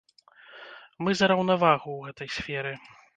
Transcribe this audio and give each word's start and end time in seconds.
Мы 1.07 1.13
за 1.19 1.29
раўнавагу 1.31 1.91
ў 1.99 2.03
гэтай 2.09 2.29
сферы. 2.37 2.73